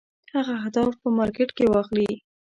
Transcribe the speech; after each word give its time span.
هغه 0.33 0.51
اهداف 0.61 0.91
په 1.01 1.07
مارکېټ 1.17 1.49
کې 1.57 1.65
واخلي. 1.73 2.11